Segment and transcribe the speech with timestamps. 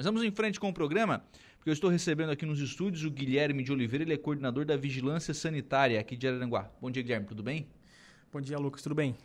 [0.00, 1.24] Mas vamos em frente com o programa,
[1.56, 4.76] porque eu estou recebendo aqui nos estúdios o Guilherme de Oliveira, ele é coordenador da
[4.76, 6.70] Vigilância Sanitária aqui de Araranguá.
[6.80, 7.66] Bom dia, Guilherme, tudo bem?
[8.32, 9.16] Bom dia, Lucas, tudo bem?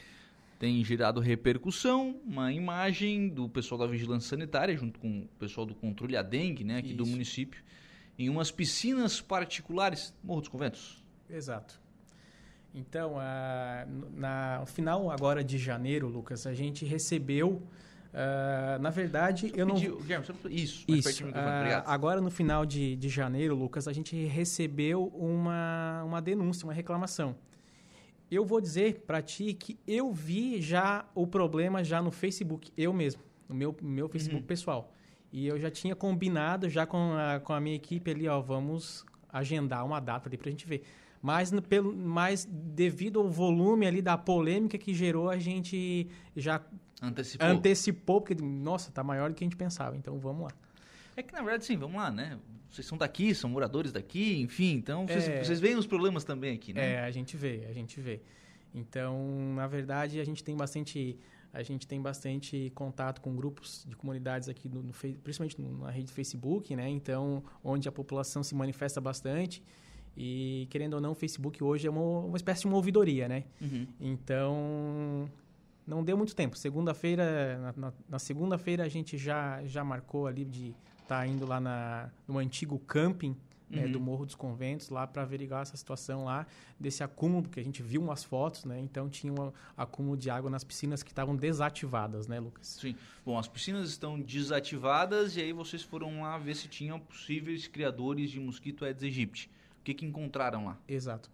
[0.58, 5.76] Tem gerado repercussão, uma imagem do pessoal da Vigilância Sanitária, junto com o pessoal do
[5.76, 6.98] controle a dengue, né, aqui Isso.
[6.98, 7.64] do município,
[8.18, 11.06] em umas piscinas particulares, Morro dos Conventos.
[11.30, 11.80] Exato.
[12.74, 13.86] Então, a,
[14.16, 17.62] na, no final agora de janeiro, Lucas, a gente recebeu
[18.14, 19.76] Uh, na verdade, eu, eu não.
[19.76, 20.86] Guilherme, isso.
[20.88, 21.26] Isso.
[21.26, 21.34] Uh,
[21.86, 27.36] agora, no final de, de janeiro, Lucas, a gente recebeu uma, uma denúncia, uma reclamação.
[28.30, 32.94] Eu vou dizer para ti que eu vi já o problema já no Facebook, eu
[32.94, 34.48] mesmo, no meu, meu Facebook uhum.
[34.48, 34.94] pessoal.
[35.32, 39.04] E eu já tinha combinado já com a, com a minha equipe ali, ó, vamos
[39.28, 40.84] agendar uma data ali para a gente ver.
[41.20, 46.62] Mas, pelo, mas devido ao volume ali da polêmica que gerou, a gente já
[47.04, 47.48] Antecipou.
[47.48, 50.52] Antecipou, porque, nossa, tá maior do que a gente pensava, então vamos lá.
[51.16, 52.40] É que, na verdade, sim, vamos lá, né?
[52.70, 56.56] Vocês são daqui, são moradores daqui, enfim, então vocês, é, vocês veem os problemas também
[56.56, 56.94] aqui, né?
[56.94, 58.22] É, a gente vê, a gente vê.
[58.74, 61.20] Então, na verdade, a gente tem bastante
[61.54, 66.12] a gente tem bastante contato com grupos de comunidades aqui, no, no, principalmente na rede
[66.12, 66.90] Facebook, né?
[66.90, 69.64] Então, onde a população se manifesta bastante.
[70.18, 73.44] E, querendo ou não, o Facebook hoje é uma, uma espécie de uma ouvidoria, né?
[73.62, 73.88] Uhum.
[74.00, 75.30] Então,
[75.86, 76.58] não deu muito tempo.
[76.58, 81.46] Segunda-feira, na, na, na segunda-feira a gente já, já marcou ali de estar tá indo
[81.46, 83.36] lá na, no antigo camping
[83.70, 83.92] né, uhum.
[83.92, 86.46] do Morro dos Conventos lá para averiguar essa situação lá
[86.80, 88.80] desse acúmulo, porque a gente viu umas fotos, né?
[88.80, 92.68] Então tinha um acúmulo de água nas piscinas que estavam desativadas, né, Lucas?
[92.68, 92.96] Sim.
[93.26, 98.30] Bom, as piscinas estão desativadas e aí vocês foram lá ver se tinham possíveis criadores
[98.30, 99.50] de mosquito Aedes aegypti.
[99.80, 100.78] O que, que encontraram lá?
[100.88, 101.30] Exato.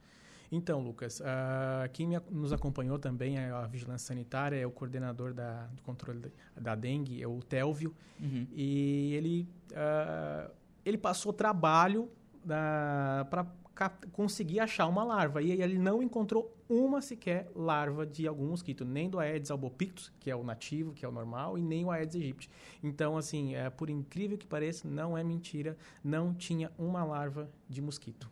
[0.52, 5.33] Então, Lucas, uh, quem me, nos acompanhou também é a Vigilância Sanitária, é o coordenador
[5.33, 8.47] da, do controle da, da dengue, é o Telvio, uhum.
[8.52, 10.52] e ele, uh,
[10.83, 12.09] ele passou trabalho
[12.45, 15.42] para conseguir achar uma larva.
[15.42, 20.32] E ele não encontrou uma sequer larva de algum mosquito, nem do Aedes albopictus, que
[20.32, 22.49] é o nativo, que é o normal, e nem o Aedes aegypti.
[22.82, 27.82] Então, assim, é, por incrível que pareça, não é mentira, não tinha uma larva de
[27.82, 28.30] mosquito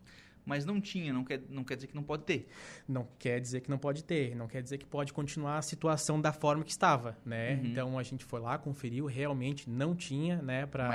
[0.47, 2.47] mas não tinha, não quer, não quer dizer que não pode ter.
[2.88, 6.22] Não quer dizer que não pode ter, não quer dizer que pode continuar a situação
[6.22, 7.56] da forma que estava, né?
[7.56, 7.66] Uhum.
[7.66, 10.88] Então a gente foi lá, conferiu, realmente não tinha, né, para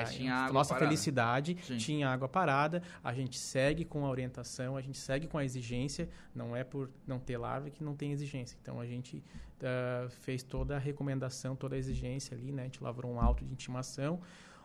[0.51, 0.87] nossa parada.
[0.87, 1.77] felicidade, Sim.
[1.77, 2.83] tinha água parada.
[3.05, 6.91] A gente segue com a orientação, a gente segue com a exigência, não é por
[7.07, 8.57] não ter larva que não tem exigência.
[8.63, 12.63] Então a gente uh, fez toda a recomendação, toda a exigência ali, né?
[12.63, 14.19] A gente lavrou um auto de intimação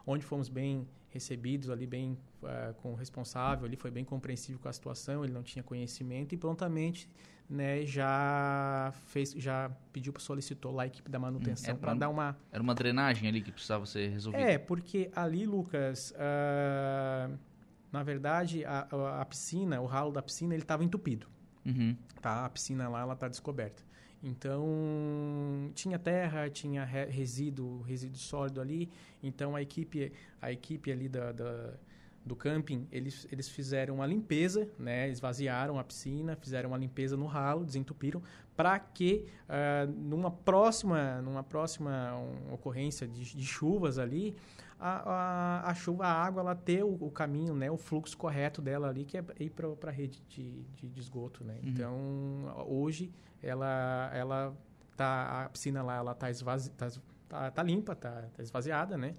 [0.08, 4.70] onde fomos bem recebidos ali, bem uh, com o responsável, ali foi bem compreensível com
[4.70, 7.10] a situação, ele não tinha conhecimento e prontamente
[7.50, 12.38] né, já fez, já pediu, solicitou lá a equipe da manutenção hum, para dar uma...
[12.52, 14.44] Era uma drenagem ali que precisava ser resolvida?
[14.44, 17.38] É, porque ali, Lucas, uh,
[17.92, 18.88] na verdade, a,
[19.22, 21.28] a, piscina, o ralo da piscina, ele estava entupido.
[21.66, 21.96] Uhum.
[22.22, 22.46] Tá?
[22.46, 23.82] A piscina lá, ela está descoberta.
[24.22, 28.90] Então tinha terra, tinha resíduo, resíduo sólido ali.
[29.22, 30.12] Então a equipe,
[30.42, 31.74] a equipe ali da, da
[32.28, 35.10] do camping, eles, eles fizeram uma limpeza, né?
[35.10, 38.22] esvaziaram a piscina, fizeram uma limpeza no ralo, desentupiram,
[38.56, 44.36] para que uh, numa próxima, numa próxima um, ocorrência de, de, chuvas ali,
[44.80, 45.12] a,
[45.66, 47.70] a, a, chuva, a água, ela ter o, o, caminho, né?
[47.70, 51.44] o fluxo correto dela ali, que é ir para a rede de, de, de, esgoto.
[51.44, 51.60] Né?
[51.64, 51.70] Uhum.
[51.70, 53.12] Então, hoje,
[53.42, 54.58] ela, ela
[54.96, 56.90] tá, a piscina lá ela está esvazi, tá,
[57.28, 59.14] tá, tá limpa, está tá esvaziada, né?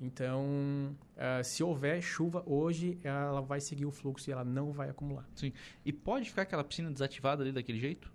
[0.00, 4.90] Então, uh, se houver chuva hoje, ela vai seguir o fluxo e ela não vai
[4.90, 5.28] acumular.
[5.32, 5.52] Sim.
[5.84, 8.12] E pode ficar aquela piscina desativada ali daquele jeito?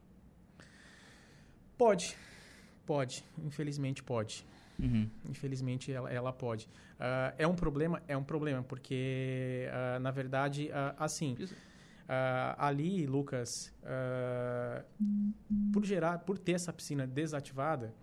[1.78, 2.18] Pode.
[2.86, 3.24] Pode.
[3.38, 4.46] Infelizmente pode.
[4.80, 5.10] Uhum.
[5.30, 6.66] Infelizmente ela, ela pode.
[7.00, 8.02] Uh, é um problema?
[8.08, 11.36] É um problema, porque, uh, na verdade, assim...
[12.58, 13.74] ali, Lucas,
[15.74, 17.94] por gerar, por ter essa piscina desativada,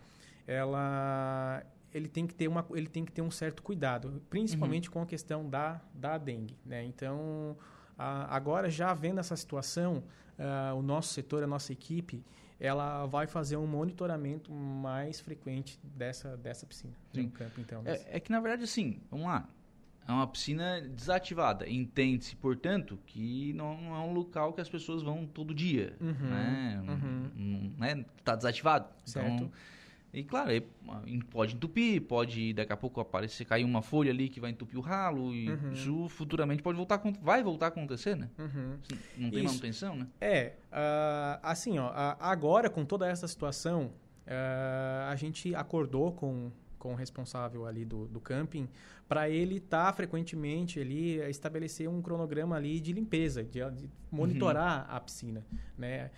[0.46, 1.64] ela
[1.94, 4.94] ele tem que ter uma ele tem que ter um certo cuidado, principalmente uhum.
[4.94, 6.84] com a questão da da dengue, né?
[6.84, 7.56] Então,
[7.96, 10.02] a, agora já vendo essa situação,
[10.38, 12.24] uh, o nosso setor, a nossa equipe,
[12.58, 17.24] ela vai fazer um monitoramento mais frequente dessa dessa piscina Sim.
[17.24, 17.82] no campo, então.
[17.84, 19.48] É, é que na verdade assim, vamos lá,
[20.06, 21.68] é uma piscina desativada.
[21.68, 25.96] Entende-se, portanto, que não é um local que as pessoas vão todo dia.
[26.00, 26.84] Uhum, né?
[26.86, 27.30] Uhum.
[27.34, 28.04] Não, né?
[28.22, 28.86] Tá desativado.
[29.04, 29.32] Certo.
[29.32, 29.52] Então,
[30.14, 30.50] e claro,
[31.30, 34.82] pode entupir, pode daqui a pouco aparecer, cair uma folha ali que vai entupir o
[34.82, 35.72] ralo, e uhum.
[35.72, 38.30] isso futuramente pode voltar vai voltar a acontecer, né?
[38.38, 38.78] Uhum.
[39.18, 39.48] Não tem isso.
[39.48, 40.06] manutenção, né?
[40.20, 41.90] É, uh, assim, ó,
[42.20, 43.92] agora com toda essa situação,
[44.26, 46.50] uh, a gente acordou com,
[46.84, 48.68] com o responsável ali do, do camping
[49.08, 54.86] para ele estar tá frequentemente ali estabelecer um cronograma ali de limpeza, de, de monitorar
[54.86, 54.96] uhum.
[54.96, 55.46] a piscina,
[55.78, 56.10] né?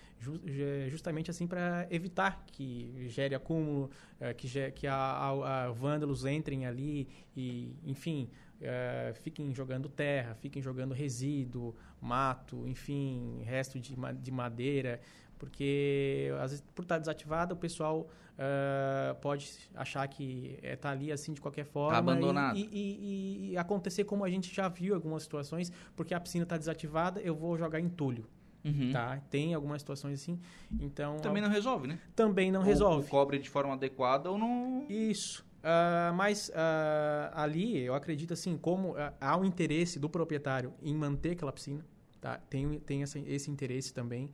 [0.88, 3.90] justamente assim para evitar que gere acúmulo,
[4.20, 8.28] uh, que, que a, a, a vândalos entrem ali e, enfim,
[8.60, 15.00] uh, fiquem jogando terra, fiquem jogando resíduo, mato, enfim, resto de, de madeira,
[15.38, 21.32] porque às vezes por estar desativada o pessoal uh, pode achar que está ali assim
[21.32, 22.56] de qualquer forma tá abandonado.
[22.56, 26.44] E, e, e, e, acontecer como a gente já viu algumas situações porque a piscina
[26.44, 28.26] está desativada eu vou jogar entulho
[28.66, 28.90] Uhum.
[28.92, 29.20] Tá?
[29.30, 30.40] Tem algumas situações assim.
[30.80, 31.18] Então.
[31.18, 32.00] Também não resolve, né?
[32.16, 33.04] Também não ou, resolve.
[33.04, 34.84] Ou cobre de forma adequada ou não.
[34.88, 35.46] Isso.
[35.66, 40.94] Uh, mas uh, ali, eu acredito assim, como uh, há um interesse do proprietário em
[40.94, 41.84] manter aquela piscina,
[42.20, 42.38] tá?
[42.48, 44.32] tem, tem essa, esse interesse também.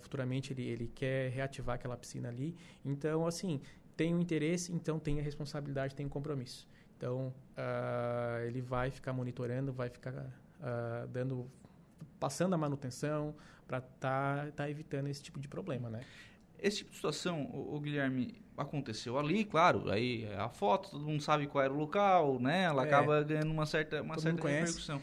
[0.00, 2.56] Futuramente ele, ele quer reativar aquela piscina ali.
[2.84, 3.60] Então, assim,
[3.96, 6.68] tem um interesse, então tem a responsabilidade, tem um compromisso.
[6.96, 7.32] Então,
[8.46, 10.12] ele vai ficar monitorando, vai ficar
[11.10, 11.50] dando
[12.18, 13.34] passando a manutenção
[13.66, 16.02] para estar tá, tá evitando esse tipo de problema, né?
[16.58, 21.20] Esse tipo de situação, o, o, Guilherme, aconteceu ali, claro, aí a foto, todo mundo
[21.20, 22.62] sabe qual era o local, né?
[22.62, 25.02] Ela é, acaba ganhando uma certa, uma certa repercussão.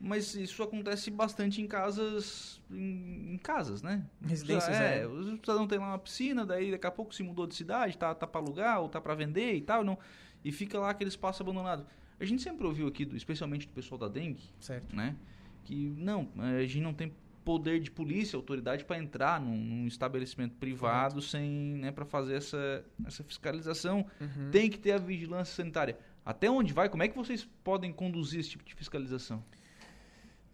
[0.00, 4.04] Mas isso acontece bastante em casas, em, em casas, né?
[4.20, 5.02] Residências, é.
[5.02, 5.06] é.
[5.06, 8.14] O cidadão tem lá uma piscina, daí daqui a pouco se mudou de cidade, tá,
[8.14, 9.98] tá para alugar ou tá para vender e tal, não,
[10.44, 11.86] e fica lá aquele espaço abandonado.
[12.20, 14.94] A gente sempre ouviu aqui, especialmente do pessoal da dengue, certo.
[14.94, 15.16] né?
[15.64, 17.12] que não, a gente não tem
[17.44, 21.30] poder de polícia, autoridade para entrar num, num, estabelecimento privado Correto.
[21.30, 24.06] sem, né, para fazer essa, essa fiscalização.
[24.20, 24.50] Uhum.
[24.50, 25.98] Tem que ter a vigilância sanitária.
[26.24, 26.88] Até onde vai?
[26.88, 29.44] Como é que vocês podem conduzir esse tipo de fiscalização?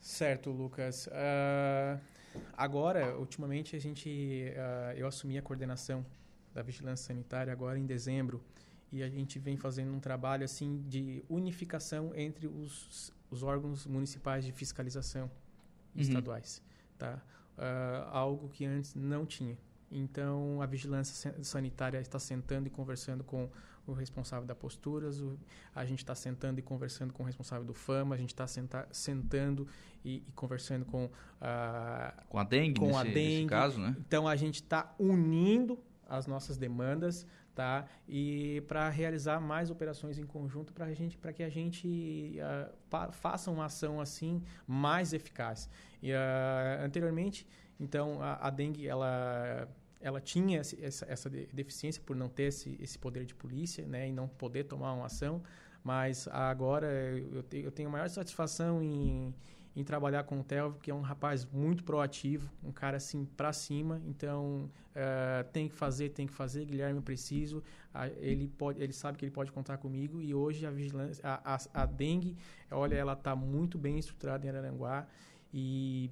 [0.00, 1.06] Certo, Lucas.
[1.06, 2.00] Uh,
[2.56, 6.05] agora, ultimamente, a gente, uh, eu assumi a coordenação
[6.55, 8.43] da vigilância sanitária agora em dezembro
[8.91, 14.44] e a gente vem fazendo um trabalho assim de unificação entre os os órgãos municipais
[14.44, 15.31] de fiscalização
[15.94, 16.00] uhum.
[16.00, 16.62] estaduais,
[16.99, 17.23] tá?
[17.56, 19.56] Uh, algo que antes não tinha.
[19.91, 23.49] Então, a vigilância sanitária está sentando e conversando com
[23.87, 25.38] o responsável da Posturas, o,
[25.75, 28.47] a gente está sentando e conversando com o responsável do FAMA, a gente está
[28.91, 29.67] sentando
[30.05, 33.47] e, e, conversando com, uh, com a dengue, com nesse, a dengue.
[33.47, 33.97] caso, né?
[33.99, 35.79] Então, a gente está unindo
[36.09, 37.85] as nossas demandas tá?
[38.09, 43.12] E para realizar mais operações em conjunto para gente, para que a gente uh, pa,
[43.12, 45.69] faça uma ação assim mais eficaz.
[46.03, 46.17] E uh,
[46.82, 47.47] anteriormente,
[47.79, 49.69] então a, a, dengue ela
[50.00, 54.12] ela tinha essa, essa deficiência por não ter esse, esse poder de polícia, né, e
[54.12, 55.43] não poder tomar uma ação.
[55.82, 56.87] Mas agora
[57.32, 59.35] eu, te, eu tenho maior satisfação em
[59.75, 63.52] em trabalhar com o Telvio, que é um rapaz muito proativo, um cara assim para
[63.52, 64.00] cima.
[64.05, 66.64] Então uh, tem que fazer, tem que fazer.
[66.64, 67.58] Guilherme, eu preciso.
[67.94, 70.20] Uh, ele pode, ele sabe que ele pode contar comigo.
[70.20, 72.37] E hoje a vigilância, a, a, a dengue,
[72.70, 75.06] olha, ela está muito bem estruturada em Araranguá
[75.53, 76.11] e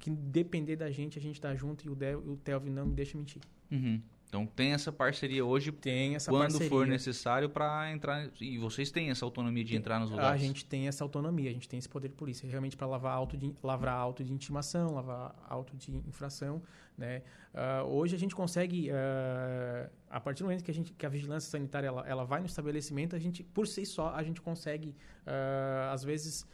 [0.00, 2.94] que depender da gente, a gente está junto e o, De, o Telvio não me
[2.94, 3.40] deixa mentir.
[3.70, 4.02] Uhum.
[4.30, 6.68] Então tem essa parceria hoje tem essa quando parceria.
[6.68, 10.40] for necessário para entrar e vocês têm essa autonomia de tem, entrar nos lugares.
[10.40, 13.12] A gente tem essa autonomia, a gente tem esse poder de polícia realmente para lavar
[13.12, 16.62] auto de lavrar auto de intimação, lavar auto de infração,
[16.96, 17.22] né?
[17.52, 21.08] Uh, hoje a gente consegue uh, a partir do momento que a gente que a
[21.08, 24.94] vigilância sanitária ela, ela vai no estabelecimento, a gente por si só a gente consegue
[25.26, 26.46] uh, às vezes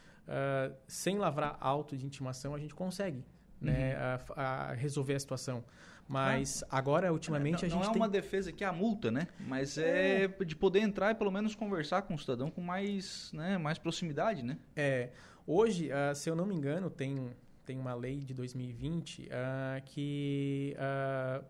[0.89, 3.25] sem lavrar auto de intimação a gente consegue,
[3.61, 4.35] né, uhum.
[4.37, 5.65] a, a resolver a situação.
[6.09, 7.81] Mas ah, agora, ultimamente, não, a gente.
[7.81, 8.01] Não é tem...
[8.01, 9.27] uma defesa que é a multa, né?
[9.41, 10.25] Mas é.
[10.25, 10.45] é.
[10.45, 14.45] de poder entrar e pelo menos conversar com o cidadão com mais, né, mais proximidade,
[14.45, 14.59] né?
[14.75, 15.11] É.
[15.47, 17.31] Hoje, uh, se eu não me engano, tem,
[17.65, 20.77] tem uma lei de 2020 uh, ah, que.
[20.77, 21.45] Uh,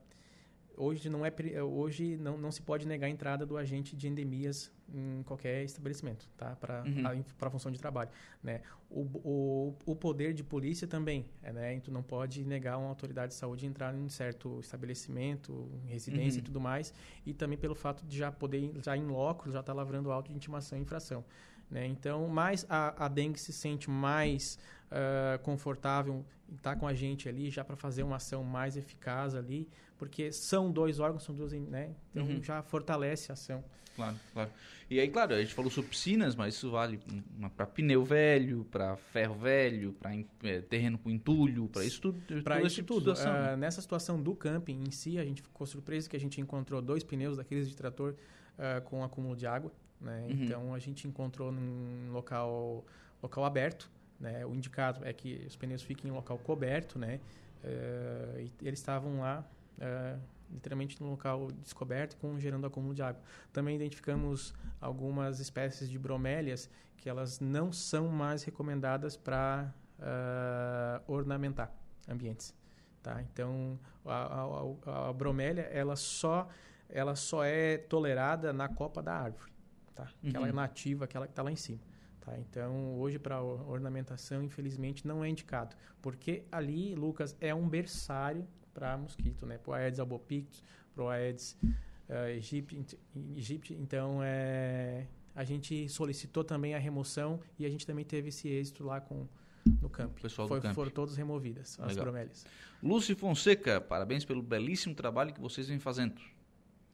[0.76, 1.32] hoje não, é,
[1.62, 6.28] hoje não, não se pode negar a entrada do agente de endemias em qualquer estabelecimento,
[6.36, 6.56] tá?
[6.56, 7.24] Para uhum.
[7.40, 8.10] a, função de trabalho,
[8.42, 8.60] né?
[8.88, 11.80] O, o, o poder de polícia também, é, né?
[11.80, 16.42] Tu não pode negar uma autoridade de saúde entrar em certo estabelecimento, residência uhum.
[16.42, 19.72] e tudo mais, e também pelo fato de já poder, já em loco, já estar
[19.72, 21.24] tá lavrando auto de intimação e infração.
[21.70, 21.87] Né?
[21.87, 27.28] Então, mais a, a dengue se sente mais uh, confortável estar tá com a gente
[27.28, 29.68] ali já para fazer uma ação mais eficaz ali,
[29.99, 31.94] porque são dois órgãos, são duas, né?
[32.11, 32.42] Então uhum.
[32.42, 33.64] já fortalece a ação.
[33.96, 34.50] Claro, claro.
[34.90, 37.00] E aí, claro, a gente falou sobre piscinas, mas isso vale
[37.56, 42.42] para pneu velho, para ferro velho, para é, terreno com entulho, para isso tudo.
[42.42, 43.12] Para isso tipo tudo.
[43.12, 46.82] Uh, nessa situação do camping em si, a gente ficou surpreso que a gente encontrou
[46.82, 48.14] dois pneus daqueles de trator
[48.58, 49.73] uh, com acúmulo de água.
[50.00, 50.26] Né?
[50.28, 50.30] Uhum.
[50.30, 52.84] Então a gente encontrou num local,
[53.22, 53.90] local aberto.
[54.18, 54.44] Né?
[54.46, 57.20] O indicado é que os pneus fiquem em local coberto, né?
[57.64, 59.44] Uh, e eles estavam lá
[59.78, 63.20] uh, literalmente no local descoberto com gerando acúmulo de água.
[63.52, 71.72] Também identificamos algumas espécies de bromélias que elas não são mais recomendadas para uh, ornamentar
[72.08, 72.54] ambientes.
[73.02, 73.22] Tá?
[73.22, 74.48] Então, a,
[74.86, 76.48] a, a, bromélia ela só,
[76.88, 79.52] ela só é tolerada na copa da árvore.
[79.96, 80.12] Tá?
[80.22, 80.28] Uhum.
[80.28, 81.80] Aquela nativa, aquela que está lá em cima.
[82.20, 82.38] Tá?
[82.38, 85.74] Então, hoje, para ornamentação, infelizmente, não é indicado.
[86.02, 89.56] Porque ali, Lucas, é um berçário para mosquito, né?
[89.56, 90.62] Para o Aedes albopictus,
[90.94, 92.12] para o Aedes uh,
[93.34, 93.74] aegypti.
[93.74, 98.84] Então, é, a gente solicitou também a remoção e a gente também teve esse êxito
[98.84, 99.26] lá com
[99.80, 100.20] no campo.
[100.20, 100.74] pessoal Foi, do campo.
[100.74, 102.04] Foram todas removidas, as Legal.
[102.04, 102.44] bromélias.
[102.82, 106.20] Lúcio Fonseca, parabéns pelo belíssimo trabalho que vocês vêm fazendo.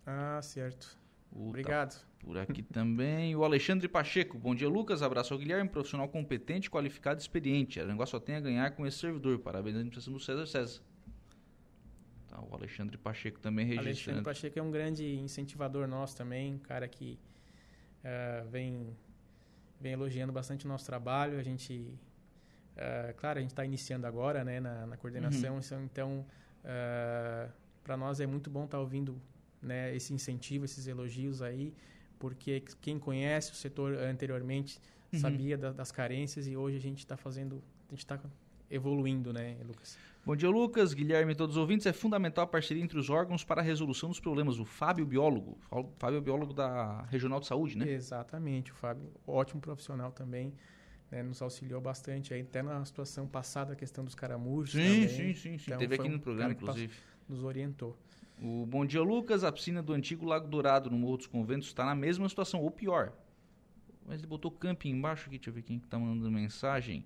[0.06, 1.01] Ah, certo.
[1.35, 1.99] O Obrigado.
[1.99, 3.35] Tá por aqui também.
[3.35, 4.39] O Alexandre Pacheco.
[4.39, 5.03] Bom dia, Lucas.
[5.03, 7.83] Abraço ao Guilherme, profissional competente, qualificado e experiente.
[7.83, 9.39] Negócio só tem a ganhar com esse servidor.
[9.39, 10.83] Parabéns à administração do César César.
[12.29, 13.89] Tá, o Alexandre Pacheco também registrando.
[13.89, 17.19] Alexandre Pacheco é um grande incentivador nosso também, um cara que
[18.05, 18.97] uh, vem,
[19.81, 21.39] vem elogiando bastante o nosso trabalho.
[21.39, 21.99] A gente,
[22.77, 25.85] uh, claro, a gente está iniciando agora né, na, na coordenação, uhum.
[25.85, 26.27] então uh,
[26.65, 27.49] eh,
[27.83, 29.21] para nós é muito bom estar tá ouvindo
[29.62, 31.73] né, esse incentivo, esses elogios aí,
[32.19, 34.81] porque quem conhece o setor anteriormente
[35.12, 35.19] uhum.
[35.19, 38.21] sabia da, das carências e hoje a gente está fazendo, a gente está
[38.71, 39.99] evoluindo, né, Lucas?
[40.25, 41.85] Bom dia, Lucas, Guilherme e todos os ouvintes.
[41.85, 44.59] É fundamental a parceria entre os órgãos para a resolução dos problemas.
[44.59, 45.59] O Fábio Biólogo,
[45.99, 47.90] Fábio é Biólogo da Regional de Saúde, né?
[47.90, 50.54] Exatamente, o Fábio, ótimo profissional também,
[51.11, 54.73] né, nos auxiliou bastante aí, até na situação passada, a questão dos caramujos.
[54.73, 55.64] Sim, sim, sim, sim.
[55.66, 56.95] Então, Teve aqui no programa, inclusive.
[57.28, 57.99] Nos orientou.
[58.42, 61.84] O Bom Dia Lucas, a piscina do antigo Lago Dourado, no Morro dos Conventos, está
[61.84, 63.12] na mesma situação, ou pior.
[64.04, 67.04] Mas ele botou camping embaixo aqui, deixa eu ver quem está mandando mensagem.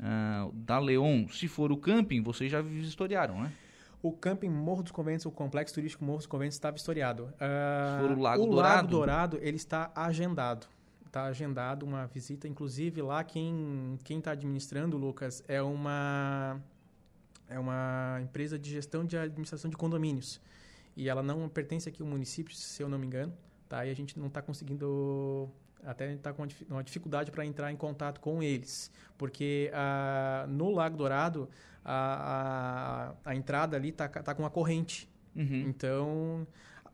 [0.00, 3.52] Uh, da Leon, se for o camping, vocês já vistoriaram, né?
[4.02, 7.24] O camping Morro dos Conventos, o complexo turístico Morro dos Conventos estava historiado.
[7.24, 8.74] Uh, se for o Lago o Dourado?
[8.74, 10.66] Lago Dourado, ele está agendado.
[11.04, 16.60] Está agendado uma visita, inclusive lá quem quem está administrando, Lucas, é uma
[17.54, 20.40] é uma empresa de gestão de administração de condomínios
[20.96, 23.32] e ela não pertence aqui ao município, se eu não me engano,
[23.68, 23.86] tá?
[23.86, 25.48] E a gente não está conseguindo
[25.84, 30.96] até está com uma dificuldade para entrar em contato com eles, porque ah, no Lago
[30.96, 31.48] Dourado
[31.84, 35.08] a, a, a entrada ali está tá com uma corrente.
[35.36, 35.64] Uhum.
[35.68, 36.46] Então,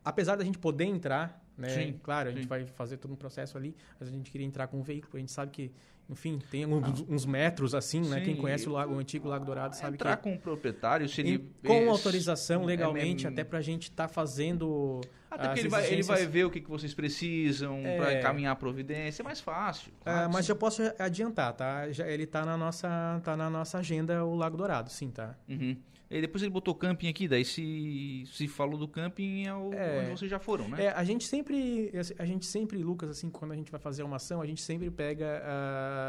[0.04, 1.68] apesar da gente poder entrar, né?
[1.68, 2.48] Sim, claro, a gente sim.
[2.48, 5.20] vai fazer todo um processo ali, mas a gente queria entrar com um veículo, a
[5.20, 5.72] gente sabe que
[6.10, 8.20] enfim, tem uns, uns metros assim, né?
[8.20, 10.24] Quem conhece o, lago, o antigo Lago Dourado sabe entrar que...
[10.24, 11.50] com o proprietário, se ele...
[11.64, 15.00] Com autorização legalmente, é, até para a gente estar tá fazendo...
[15.30, 17.96] Até porque ele vai, ele vai ver o que, que vocês precisam é...
[17.96, 19.92] para encaminhar a providência, é mais fácil.
[20.00, 21.88] É, claro, mas já posso adiantar, tá?
[21.92, 25.36] Já, ele está na, nossa, tá na nossa agenda, o Lago Dourado, sim, tá?
[25.48, 25.76] Uhum.
[26.10, 30.00] E depois ele botou camping aqui, daí se, se falou do camping é, o, é
[30.00, 30.86] onde vocês já foram, né?
[30.86, 34.16] É, a gente sempre, a gente sempre, Lucas, assim, quando a gente vai fazer uma
[34.16, 35.99] ação, a gente sempre pega uh,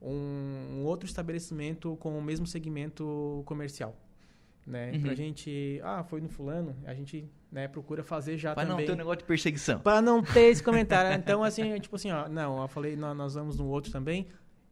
[0.00, 3.96] um, um, outro estabelecimento com o mesmo segmento comercial.
[4.66, 4.92] Né?
[4.92, 5.02] Uhum.
[5.02, 8.76] Pra gente, ah, foi no fulano, a gente né, procura fazer já pra também.
[8.76, 9.78] Para não ter um negócio de perseguição.
[9.78, 11.16] Para não ter esse comentário.
[11.18, 14.26] então, assim, tipo assim, ó, não, eu falei, nós vamos no outro também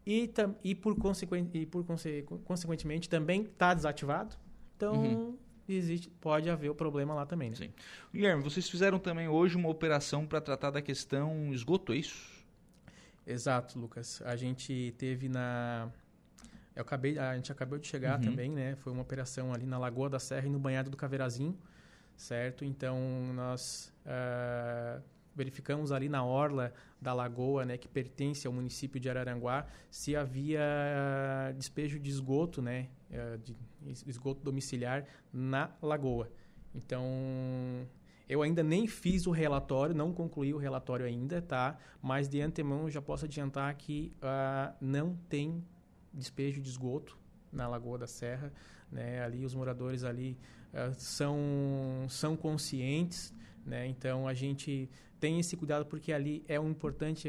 [0.07, 0.31] e,
[0.62, 4.37] e, por, consequen, e por conse, consequentemente também está desativado.
[4.76, 5.38] Então, uhum.
[5.69, 7.50] existe, pode haver o problema lá também.
[7.50, 7.57] Né?
[7.57, 7.71] Sim.
[8.12, 12.34] Guilherme, vocês fizeram também hoje uma operação para tratar da questão esgoto, é isso?
[13.26, 14.23] Exato, Lucas.
[14.25, 15.90] A gente teve na.
[16.75, 18.25] Eu acabei, a gente acabou de chegar uhum.
[18.25, 18.75] também, né?
[18.76, 21.57] Foi uma operação ali na Lagoa da Serra e no Banhado do Caveirazinho,
[22.16, 22.64] certo?
[22.64, 22.99] Então,
[23.33, 25.00] nós uh,
[25.35, 30.61] verificamos ali na orla da lagoa, né, que pertence ao município de Araranguá, se havia
[31.57, 33.54] despejo de esgoto, né, eh, de
[34.07, 36.31] esgoto domiciliar na lagoa.
[36.75, 37.04] Então,
[38.28, 41.76] eu ainda nem fiz o relatório, não concluí o relatório ainda, tá?
[42.00, 45.62] Mas de antemão eu já posso adiantar que uh, não tem
[46.12, 47.19] despejo de esgoto
[47.52, 48.52] na Lagoa da Serra,
[48.90, 49.23] né?
[49.23, 50.38] Ali os moradores ali
[50.73, 51.37] uh, são
[52.09, 53.87] são conscientes, né?
[53.87, 54.88] Então a gente
[55.21, 57.28] tem esse cuidado porque ali é um importante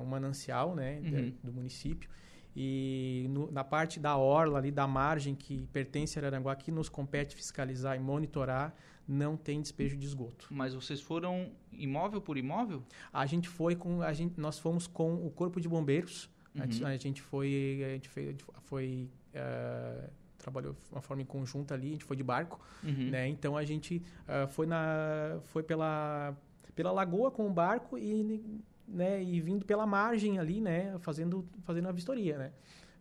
[0.00, 1.32] um manancial né, uhum.
[1.42, 2.08] do município.
[2.54, 6.88] E no, na parte da orla ali, da margem que pertence a Araranguá, que nos
[6.88, 8.74] compete fiscalizar e monitorar,
[9.06, 10.46] não tem despejo de esgoto.
[10.50, 12.82] Mas vocês foram imóvel por imóvel?
[13.12, 16.30] A gente foi com a gente, nós fomos com o corpo de bombeiros.
[16.54, 16.86] Uhum.
[16.86, 21.88] A, gente foi, a gente foi, foi uh, trabalhou de uma forma em conjunta ali.
[21.88, 23.10] A gente foi de barco, uhum.
[23.10, 23.28] né?
[23.28, 26.36] Então a gente uh, foi na, foi pela
[26.74, 28.42] pela lagoa com o barco e,
[28.88, 32.52] né, e vindo pela margem ali, né, fazendo, fazendo a vistoria, né,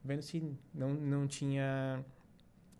[0.03, 0.43] vendo se
[0.73, 2.03] não, não tinha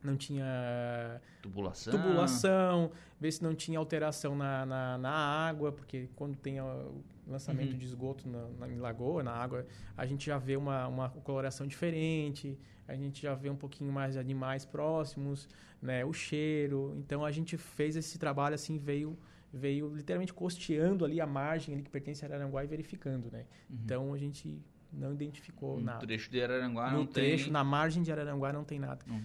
[0.04, 6.36] não tinha tubulação, tubulação ver se não tinha alteração na, na, na água, porque quando
[6.36, 7.78] tem o lançamento uhum.
[7.78, 9.66] de esgoto na, na, em lagoa, na água,
[9.96, 14.14] a gente já vê uma, uma coloração diferente, a gente já vê um pouquinho mais
[14.14, 15.48] de animais próximos,
[15.82, 16.94] né, o cheiro.
[16.98, 19.18] Então a gente fez esse trabalho assim, veio
[19.54, 23.46] veio literalmente costeando ali a margem ali que pertence a Araranguá e verificando, né?
[23.70, 23.78] Uhum.
[23.84, 26.00] Então a gente não identificou no nada.
[26.00, 27.54] No trecho de Araranguá no não trecho, tem...
[27.54, 29.04] na margem de Araranguá não tem nada.
[29.08, 29.24] Uhum.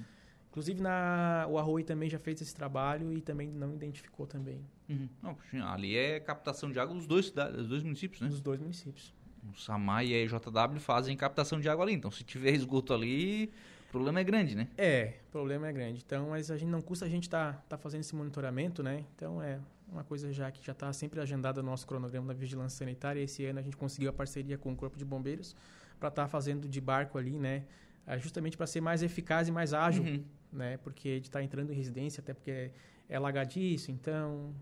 [0.56, 4.64] Inclusive, na, o Arroi também já fez esse trabalho e também não identificou também.
[4.88, 5.06] Uhum.
[5.22, 5.36] Não,
[5.68, 8.28] ali é captação de água dos dois, dos dois municípios, né?
[8.28, 9.12] Dos dois municípios.
[9.52, 11.92] O Samai e a EJW fazem captação de água ali.
[11.92, 13.52] Então, se tiver esgoto ali,
[13.88, 14.68] o problema é grande, né?
[14.78, 16.02] É, o problema é grande.
[16.06, 19.04] Então, mas a gente não custa a gente estar tá, tá fazendo esse monitoramento, né?
[19.14, 19.60] Então, é
[19.92, 23.20] uma coisa já que já está sempre agendada no nosso cronograma da vigilância sanitária.
[23.20, 25.54] Esse ano a gente conseguiu a parceria com o Corpo de Bombeiros
[26.00, 27.64] para estar tá fazendo de barco ali, né?
[28.06, 30.24] É justamente para ser mais eficaz e mais ágil, uhum.
[30.52, 30.76] Né?
[30.78, 32.70] Porque a gente está entrando em residência, até porque
[33.08, 34.54] é lagadiço, então,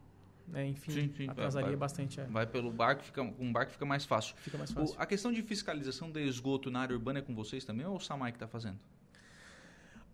[0.46, 0.66] né?
[0.66, 2.20] enfim, sim, sim, atrasaria vai, bastante.
[2.20, 2.24] É.
[2.24, 4.34] Vai pelo barco, fica, com um barco fica mais fácil.
[4.36, 4.96] Fica mais fácil.
[4.96, 7.96] O, a questão de fiscalização de esgoto na área urbana é com vocês também ou
[7.96, 8.78] o SAMAI que está fazendo?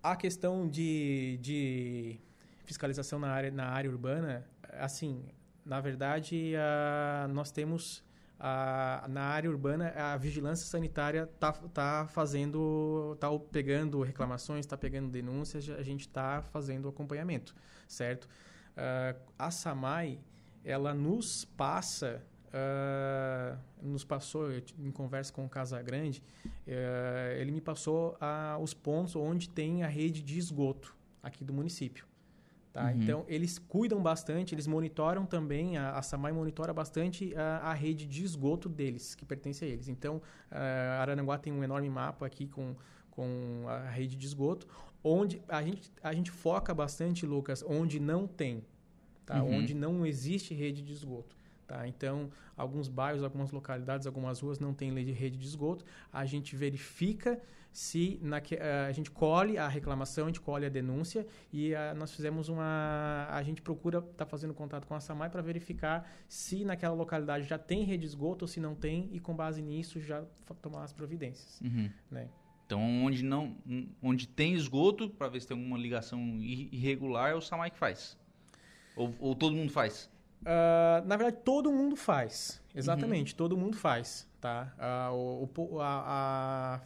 [0.03, 2.19] A questão de, de
[2.65, 5.25] fiscalização na área, na área urbana, assim,
[5.65, 8.03] na verdade, a, nós temos
[8.40, 15.11] a, na área urbana a vigilância sanitária tá, tá fazendo, tá pegando reclamações, está pegando
[15.11, 17.54] denúncias, a gente está fazendo acompanhamento,
[17.87, 18.25] certo?
[18.25, 20.18] Uh, a Samai,
[20.64, 28.18] ela nos passa Uh, nos passou, em conversa com o Casagrande, uh, ele me passou
[28.20, 30.92] uh, os pontos onde tem a rede de esgoto
[31.23, 32.10] aqui do município.
[32.73, 32.85] Tá?
[32.85, 33.03] Uhum.
[33.03, 38.07] Então, eles cuidam bastante, eles monitoram também, a, a SAMAI monitora bastante a, a, rede
[38.07, 39.89] de esgoto deles, que pertence a eles.
[39.89, 40.17] Então,
[40.53, 42.77] uh, Araranguá tem um enorme mapa aqui com,
[43.11, 44.69] com a rede de esgoto,
[45.03, 48.65] onde a gente, a gente foca bastante, Lucas, onde não tem,
[49.27, 49.43] tá?
[49.43, 49.59] Uhum.
[49.59, 51.37] onde não existe rede de esgoto.
[51.67, 51.87] Tá?
[51.87, 55.85] Então, alguns bairros, algumas localidades, algumas ruas não têm rede de esgoto.
[56.12, 57.41] A gente verifica
[57.73, 61.81] se na, eh, a gente colhe a reclamação, a gente colhe a denúncia e a,
[61.81, 63.29] eh, nós fizemos uma.
[63.31, 67.47] A gente procura estar tá fazendo contato com a SAMAI para verificar se naquela localidade
[67.47, 70.25] já tem rede de esgoto ou se não tem e com base nisso já
[70.61, 71.61] tomar as providências.
[71.61, 71.90] Uhum.
[72.11, 72.29] Né?
[72.66, 73.57] Então, onde, não,
[74.01, 78.16] onde tem esgoto, para ver se tem alguma ligação irregular, é o SAMAI que faz.
[78.97, 80.09] Ou, ou todo mundo faz?
[80.42, 82.62] Uh, na verdade, todo mundo faz.
[82.75, 83.37] Exatamente, uhum.
[83.37, 84.29] todo mundo faz.
[84.40, 84.73] Tá?
[85.11, 86.81] Uh, o, o, a,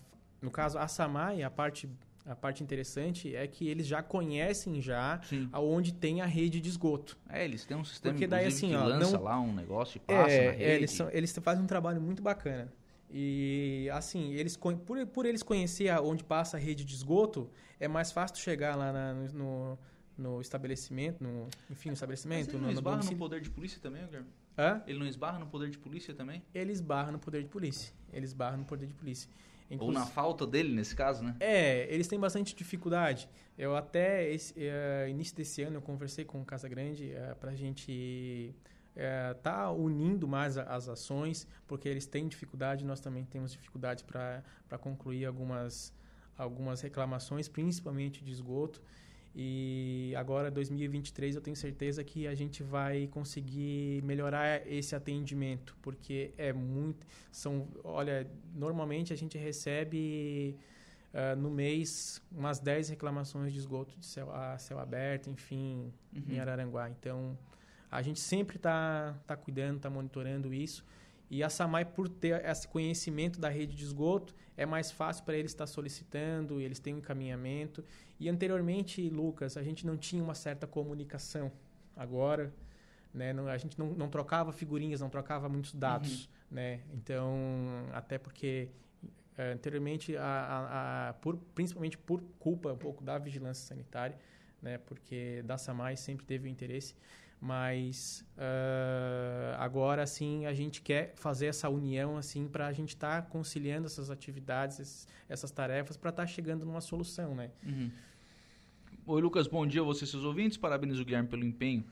[0.44, 1.88] no caso, a Samai, a parte,
[2.26, 5.48] a parte interessante é que eles já conhecem já Sim.
[5.50, 7.16] aonde tem a rede de esgoto.
[7.28, 9.24] É, eles têm um sistema Porque daí, assim, que ó, lança não...
[9.24, 10.64] lá um negócio e passa é, na rede.
[10.64, 12.70] É, eles, são, eles fazem um trabalho muito bacana.
[13.10, 17.48] E, assim, eles, por, por eles conhecer onde passa a rede de esgoto,
[17.80, 19.78] é mais fácil chegar lá na, no,
[20.18, 22.46] no estabelecimento, no, enfim, no estabelecimento.
[22.46, 24.28] Mas ele não no, esbarra no, no poder de polícia também, Guilherme?
[24.58, 24.82] Hã?
[24.86, 26.42] Ele não esbarra no poder de polícia também?
[26.54, 27.92] Ele esbarra no poder de polícia.
[28.12, 29.30] Ele esbarra no poder de polícia.
[29.74, 31.36] Inclusive, Ou na falta dele, nesse caso, né?
[31.40, 33.28] É, eles têm bastante dificuldade.
[33.56, 37.34] Eu até, esse, uh, início desse ano, eu conversei com o Casa Grande uh, eh,
[37.34, 38.54] para a gente
[38.96, 44.02] estar uh, tá unindo mais as ações, porque eles têm dificuldade, nós também temos dificuldades
[44.02, 45.92] para concluir algumas,
[46.36, 48.82] algumas reclamações, principalmente de esgoto.
[49.36, 56.32] E agora, 2023, eu tenho certeza que a gente vai conseguir melhorar esse atendimento, porque
[56.38, 57.04] é muito.
[57.32, 60.56] São, olha, normalmente a gente recebe
[61.12, 66.22] uh, no mês umas 10 reclamações de esgoto de céu, a céu aberto, enfim, uhum.
[66.28, 66.88] em Araranguá.
[66.88, 67.36] Então,
[67.90, 70.84] a gente sempre está tá cuidando, está monitorando isso.
[71.30, 75.36] E a SAMAI, por ter esse conhecimento da rede de esgoto, é mais fácil para
[75.36, 77.84] eles estar solicitando, eles têm um encaminhamento.
[78.20, 81.50] E anteriormente, Lucas, a gente não tinha uma certa comunicação.
[81.96, 82.52] Agora,
[83.12, 86.24] né, não, a gente não, não, trocava figurinhas, não trocava muitos dados.
[86.24, 86.30] Uhum.
[86.52, 86.80] Né?
[86.92, 87.26] Então,
[87.92, 88.68] até porque
[89.36, 94.16] eh, anteriormente, a, a, a, por, principalmente por culpa um pouco da vigilância sanitária,
[94.62, 96.94] né, porque da SAMAI sempre teve o interesse,
[97.44, 103.20] mas uh, agora sim a gente quer fazer essa união assim para a gente estar
[103.20, 107.50] tá conciliando essas atividades, esses, essas tarefas para estar tá chegando numa solução, né?
[107.62, 107.90] Uhum.
[109.06, 111.84] Oi Lucas, bom dia a vocês seus ouvintes, parabenizo o Guilherme pelo empenho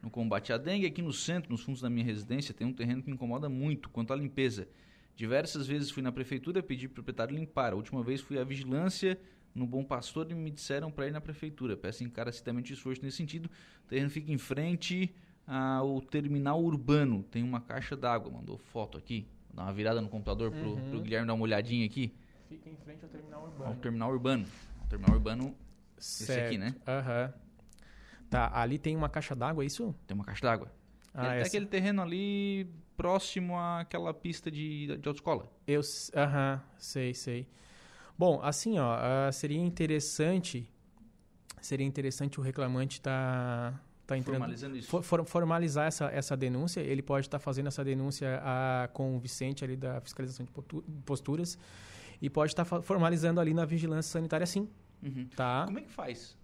[0.00, 0.86] no combate à dengue.
[0.86, 3.90] Aqui no centro, nos fundos da minha residência, tem um terreno que me incomoda muito
[3.90, 4.68] quanto à limpeza.
[5.16, 7.72] Diversas vezes fui na prefeitura pedir para o proprietário limpar.
[7.72, 9.18] A última vez fui à vigilância
[9.54, 11.76] no Bom Pastor e me disseram para ir na prefeitura.
[11.76, 13.50] Peço encarecidamente esforço nesse sentido.
[13.84, 15.14] O terreno fica em frente
[15.46, 17.22] ao terminal urbano.
[17.24, 18.30] Tem uma caixa d'água.
[18.30, 19.26] Mandou foto aqui.
[19.48, 20.90] Vou dar uma virada no computador pro, uhum.
[20.90, 22.14] pro Guilherme dar uma olhadinha aqui.
[22.48, 23.64] Fica em frente ao terminal urbano.
[23.64, 24.46] Ao terminal urbano.
[24.84, 25.54] O terminal urbano
[26.00, 26.30] Certo.
[26.30, 26.74] Esse aqui, né?
[26.86, 27.26] Aham.
[27.26, 27.50] Uhum.
[28.30, 29.94] Tá, ali tem uma caixa d'água, é isso?
[30.06, 30.72] Tem uma caixa d'água.
[31.12, 35.50] Ah, é aquele terreno ali próximo àquela pista de, de autoescola.
[35.66, 35.80] Eu,
[36.14, 37.48] aham, uh -huh, sei, sei.
[38.20, 40.70] Bom, assim, ó, uh, seria interessante,
[41.58, 44.90] seria interessante o reclamante estar tá, tá entrando, formalizando isso.
[44.90, 46.82] For, for, formalizar essa, essa denúncia.
[46.82, 50.52] Ele pode estar tá fazendo essa denúncia a, com o Vicente ali da fiscalização de
[51.06, 51.58] posturas
[52.20, 54.68] e pode estar tá formalizando ali na vigilância sanitária, sim.
[55.02, 55.26] Uhum.
[55.34, 55.62] Tá?
[55.64, 56.36] Como é que faz?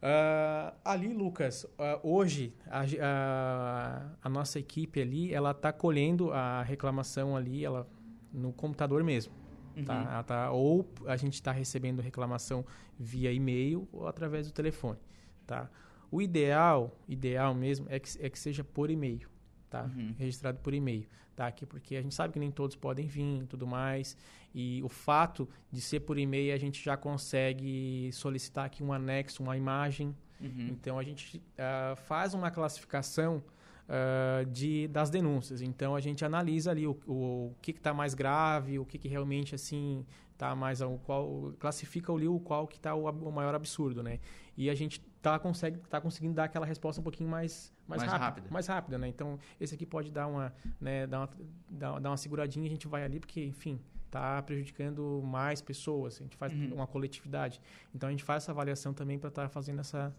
[0.00, 6.62] Uh, ali, Lucas, uh, hoje a, a, a, nossa equipe ali, ela está colhendo a
[6.62, 7.88] reclamação ali, ela
[8.32, 9.39] no computador mesmo.
[9.76, 9.84] Uhum.
[9.84, 10.22] Tá?
[10.22, 12.64] Tá, ou a gente está recebendo reclamação
[12.98, 14.98] via e-mail ou através do telefone.
[15.46, 15.70] Tá?
[16.10, 19.28] O ideal, ideal mesmo, é que, é que seja por e-mail.
[19.68, 19.84] Tá?
[19.84, 20.14] Uhum.
[20.18, 21.06] Registrado por e-mail.
[21.36, 21.46] Tá?
[21.46, 24.16] Aqui, porque a gente sabe que nem todos podem vir e tudo mais.
[24.54, 29.42] E o fato de ser por e-mail, a gente já consegue solicitar aqui um anexo,
[29.42, 30.14] uma imagem.
[30.40, 30.68] Uhum.
[30.70, 33.42] Então, a gente uh, faz uma classificação
[33.90, 35.60] uh, de, das denúncias.
[35.60, 37.12] Então, a gente analisa ali o, o,
[37.48, 40.80] o que está mais grave, o que, que realmente, assim, está mais...
[40.80, 44.20] O qual, classifica ali o qual que está o, o, maior absurdo, né?
[44.56, 48.12] E a gente tá, consegue, tá conseguindo dar aquela resposta um pouquinho mais, mais, mais
[48.12, 49.08] rápida, rápida, Mais rápida, né?
[49.08, 51.30] Então, esse aqui pode dar uma, né, dar uma,
[51.68, 56.16] dar, dar uma seguradinha e a gente vai ali, porque, enfim, está prejudicando mais pessoas,
[56.20, 56.74] a gente faz uhum.
[56.74, 57.60] uma coletividade.
[57.94, 60.14] Então a gente faz essa avaliação também para estar tá fazendo essa,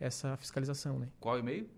[0.00, 0.98] essa fiscalização.
[0.98, 1.08] Né?
[1.20, 1.68] Qual e-mail?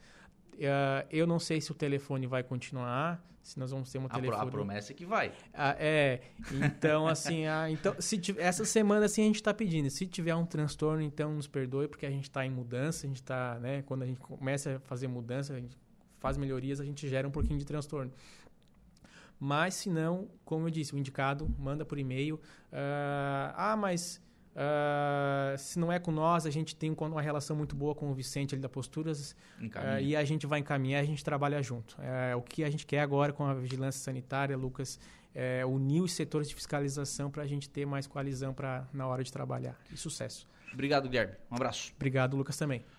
[0.57, 4.41] uh, eu não sei se o telefone vai continuar, se nós vamos ter um telefone.
[4.41, 5.29] A promessa é que vai.
[5.29, 6.21] Uh, é,
[6.65, 9.89] então assim, uh, então se tiver, essa semana assim a gente está pedindo.
[9.89, 13.21] Se tiver um transtorno, então nos perdoe porque a gente está em mudança, a gente
[13.21, 13.81] está, né?
[13.83, 15.77] Quando a gente começa a fazer mudança, a gente
[16.19, 18.11] faz melhorias, a gente gera um pouquinho de transtorno.
[19.39, 22.39] Mas se não, como eu disse, o indicado manda por e-mail.
[22.71, 27.95] ah, mas Uh, se não é com nós, a gente tem uma relação muito boa
[27.95, 31.61] com o Vicente ali da Posturas uh, e a gente vai encaminhar, a gente trabalha
[31.63, 31.93] junto.
[31.93, 34.99] Uh, o que a gente quer agora com a vigilância sanitária, Lucas,
[35.33, 39.23] é unir os setores de fiscalização para a gente ter mais coalizão pra, na hora
[39.23, 39.79] de trabalhar.
[39.91, 40.47] E sucesso.
[40.73, 41.33] Obrigado, Guilherme.
[41.49, 41.93] Um abraço.
[41.95, 42.83] Obrigado, Lucas, também.